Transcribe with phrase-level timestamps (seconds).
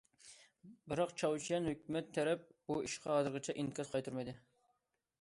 [0.93, 4.39] بىراق، چاۋشيەن ھۆكۈمەت تەرەپ بۇ ئىشقا ھازىرچە ئىنكاس قايتۇرمىدى.